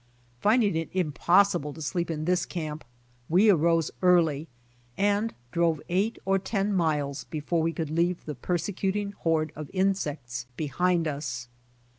[0.39, 2.83] Finding it impossible to sleep in this camp,
[3.29, 4.47] we arose early
[4.97, 10.47] and drove eight or ten miles before we could leave the persecuting horde of insects*
[10.57, 11.49] behind us.